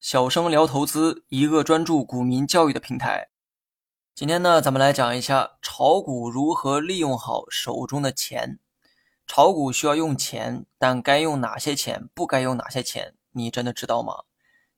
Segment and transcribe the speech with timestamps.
[0.00, 3.30] 小生聊投资，一个专注股民教育的平台。
[4.14, 8.60] 今天呢，咱们来讲一下炒股如何利用好手中的钱。
[9.26, 14.22] 炒股需要用钱，但该用哪些钱，不该用哪些钱，你真的知道吗？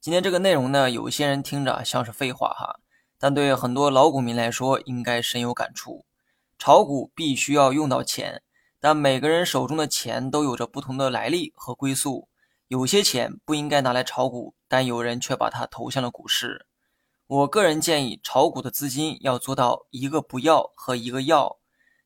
[0.00, 2.80] 今天这个内容呢，有些人听着像是废话哈，
[3.18, 6.06] 但对很多老股民来说，应该深有感触。
[6.58, 8.42] 炒股必须要用到钱，
[8.80, 12.29] 但每个人手中的钱都有着不同的来历和归宿。
[12.70, 16.66] 有些钱不应该拿来炒股，但有人却把它投向了股市。
[17.26, 21.58] 我个人建议，炒股的资金要做到一个不要和一个要，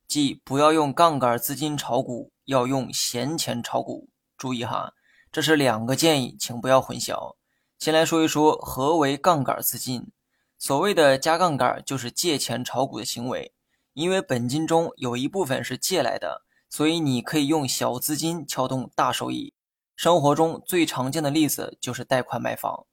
[0.09, 4.09] 即不要用杠杆资金炒股，要用闲钱炒股。
[4.39, 4.95] 注意哈，
[5.31, 7.37] 这是两个建议，请不要混淆。
[7.79, 10.11] 先来说一说何为杠杆资金。
[10.57, 13.53] 所谓的加杠杆，就是借钱炒股的行为。
[13.93, 16.41] 因为本金中有一部分是借来的，
[16.71, 19.53] 所以你可以用小资金撬动大收益。
[19.97, 22.87] 生活中最常见的例子就是贷款买房，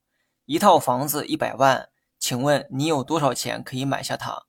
[0.45, 4.43] 一套房子一百万，请问你有多少钱可以买下它？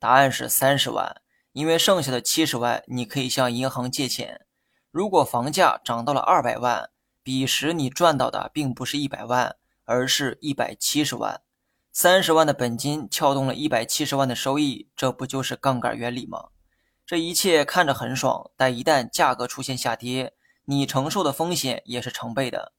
[0.00, 4.44] 答案是三十万，因为剩下的七十万你可以向银行借钱。
[4.90, 6.90] 如果房价涨到了二百万，
[7.22, 11.40] 彼时你赚到的并不是一百万，而是一百七十万。
[11.92, 16.48] 三十万的本金撬动了一百七十万的收益，这不就是杠杆原理吗？
[17.06, 20.34] 这一切看着很爽，但一旦价格出现下跌，
[20.66, 22.72] 你承受的风险也是成倍的。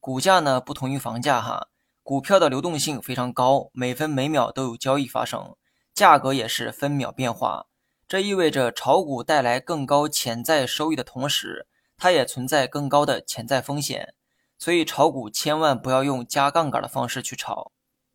[0.00, 1.68] 股价呢，不同于房价哈，
[2.02, 5.56] 股票的流动性非常高，每分每秒都有交易发生，
[5.94, 7.66] 价格也是分秒变化。
[8.06, 14.14] 这意味着炒股带来更高潜在收益的同时，它也存在更高的潜在风险。
[14.58, 17.72] 所以炒股千万不要用加杠杆的方式去炒。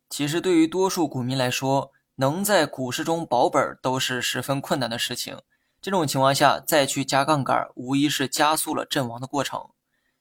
[0.08, 5.38] 其实对于多数股民来说，能在股市中保本都是十分困难的事情。
[5.82, 9.70] 这种情况下，再去加杠杆，无疑是加速了阵亡的过程。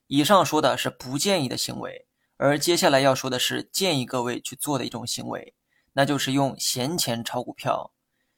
[0.07, 2.07] 以上说的是不建议的行为，
[2.38, 5.53] 而接下来要说的是建议各位去做的一种行为，
[5.93, 7.91] 那就是用闲钱炒股票。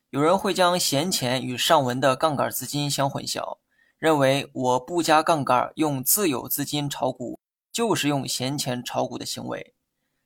[0.10, 3.60] 有人会将闲钱与上文的杠杆资金相混淆，
[4.00, 7.40] 认为我不加杠杆，用自有资金炒股，
[7.72, 9.76] 就是用闲钱炒股的行为。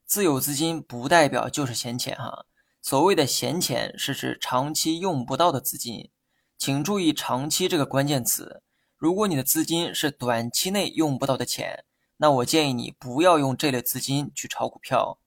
[0.05, 2.45] 自有资金不代表就是闲钱哈，
[2.81, 6.09] 所谓的闲钱是指长期用不到的资金。
[6.65, 8.63] 请注意“长期”这个关键词。
[8.97, 11.85] 如果你的资金是短期内用不到的钱，
[12.17, 15.19] 那我建议你不要用这类资金去炒股票。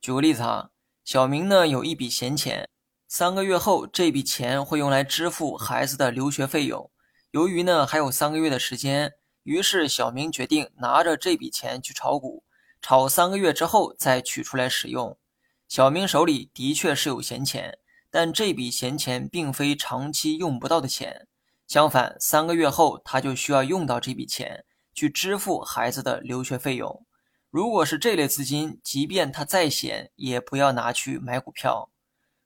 [0.00, 0.70] 举个例子啊，
[1.04, 2.68] 小明呢有一笔闲钱，
[3.08, 6.88] 三个月后这笔钱会用来支付孩子的留学费用。
[7.32, 12.44] 由于呢还有三个月的时间，于是小明决定拿着这笔钱去炒股，
[12.80, 15.18] 炒三个月之后再取出来使用。
[15.66, 17.76] 小明手里的确是有闲钱。
[18.16, 21.28] 但这笔闲钱并非长期用不到的钱，
[21.66, 27.04] 相反，三个月后他就需要用到这笔钱去支付孩子的留学费用。
[27.50, 31.90] 如果是这类资金，即便他再闲，也不要拿去买股票。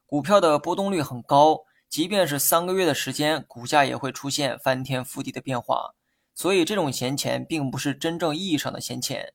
[0.06, 5.94] 股票的波动率很高，即便是三个月的时间，股价也会出现翻天覆地的变化。
[6.34, 9.34] 所以，这种闲钱并不是真正意义上的闲钱。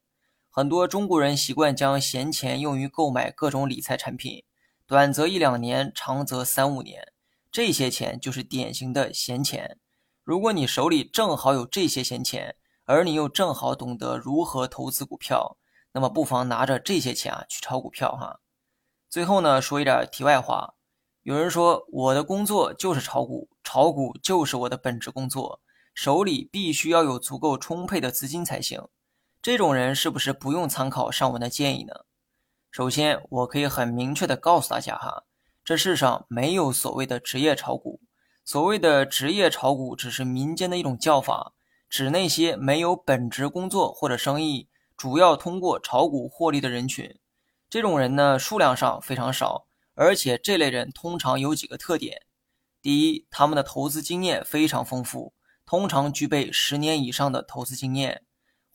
[0.49, 4.43] 很多中国人习惯将闲钱用于购买各种理财产品。
[4.87, 7.11] 短则一两年，长则三五年，
[7.51, 9.79] 这些钱就是典型的闲钱。
[10.23, 15.57] 如果你手里正好有这些闲钱，而你又正好懂得如何投资股票，
[15.93, 18.39] 那么不妨拿着这些钱啊去炒股票哈。
[19.09, 20.75] 最后呢，说一点题外话，
[21.23, 25.61] 有人说我的工作就是炒股，炒股就是我的本职工作，
[25.95, 28.87] 手里必须要有足够充沛的资金才行。
[29.41, 32.05] 这种人是不是不用参考上文的建议呢？
[32.75, 35.23] 首先，我可以很明确的告诉大家哈，
[35.63, 38.01] 这世上没有所谓的职业炒股，
[38.43, 41.53] 所谓的职业炒股只是民间的一种叫法，
[41.89, 47.17] 指那些没有本职工作或者生意，主要通过炒股获利的人群。
[47.69, 52.23] 这种人呢，数量上非常少，而且这类人通常有几个特点：
[52.81, 55.31] 第一，他们的投资经验非常丰富，
[55.65, 58.23] 通常具备十年以上的投资经验。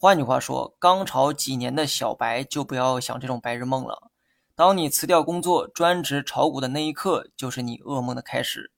[0.03, 4.11] 换句话说，刚炒几年的小白就不要想这种白日梦了。
[4.55, 8.73] 当你辞掉工作，专职炒股的那一刻，就是你噩梦的开始。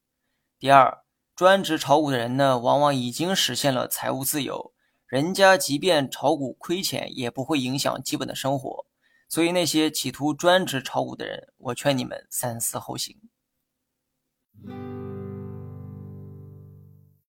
[0.59, 1.05] 第二，
[1.37, 4.73] 专职炒股的人呢，往往已经实现了财务自由，
[5.07, 8.85] 人家即便炒股亏钱，也不会影响基本的生活。
[9.29, 13.17] 所以，那些企图专职炒股的人，我劝你们三思后行。